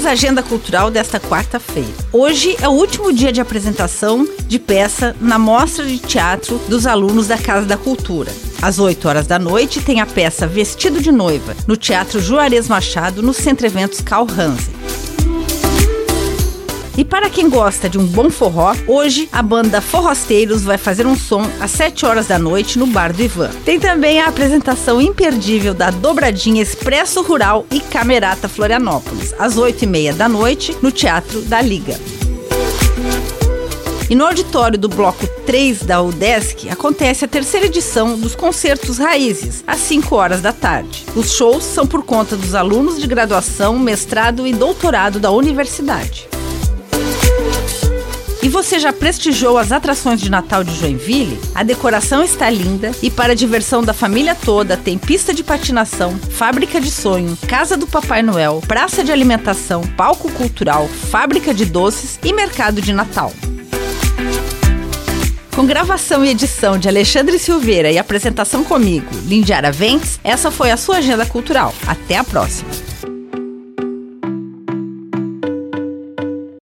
[0.00, 1.92] Vamos agenda cultural desta quarta-feira.
[2.10, 7.26] Hoje é o último dia de apresentação de peça na Mostra de Teatro dos alunos
[7.26, 8.32] da Casa da Cultura.
[8.62, 13.22] Às 8 horas da noite tem a peça Vestido de Noiva, no Teatro Juarez Machado,
[13.22, 14.79] no Centro Eventos Carl Hansen.
[17.00, 21.16] E para quem gosta de um bom forró, hoje a banda Forrosteiros vai fazer um
[21.16, 23.48] som às 7 horas da noite no Bar do Ivan.
[23.64, 29.86] Tem também a apresentação imperdível da Dobradinha Expresso Rural e Camerata Florianópolis, às 8 e
[29.86, 31.98] meia da noite, no Teatro da Liga.
[34.10, 39.64] E no auditório do bloco 3 da UDESC acontece a terceira edição dos concertos Raízes,
[39.66, 41.06] às 5 horas da tarde.
[41.16, 46.28] Os shows são por conta dos alunos de graduação, mestrado e doutorado da universidade.
[48.42, 51.38] E você já prestigiou as atrações de Natal de Joinville?
[51.54, 56.16] A decoração está linda e para a diversão da família toda tem pista de patinação,
[56.16, 62.18] fábrica de sonho, casa do Papai Noel, praça de alimentação, palco cultural, fábrica de doces
[62.24, 63.30] e mercado de Natal.
[65.54, 70.76] Com gravação e edição de Alexandre Silveira e apresentação comigo, Lindiara Ventes, essa foi a
[70.78, 71.74] sua agenda cultural.
[71.86, 72.70] Até a próxima!